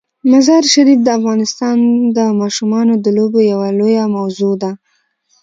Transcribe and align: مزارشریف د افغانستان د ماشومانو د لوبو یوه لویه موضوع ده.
مزارشریف 0.31 0.99
د 1.03 1.07
افغانستان 1.19 1.77
د 2.15 2.19
ماشومانو 2.41 2.93
د 3.03 3.07
لوبو 3.17 3.39
یوه 3.51 3.67
لویه 3.79 4.05
موضوع 4.17 4.53
ده. 4.61 4.71